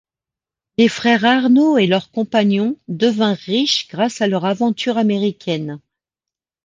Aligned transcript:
Les 0.79 0.87
frères 0.87 1.25
Arnaud 1.25 1.77
et 1.77 1.85
leurs 1.85 2.09
compagnons 2.09 2.75
devinrent 2.87 3.37
riches 3.37 3.87
grâce 3.87 4.19
à 4.19 4.25
leur 4.27 4.45
aventure 4.45 4.97
américaine. 4.97 5.79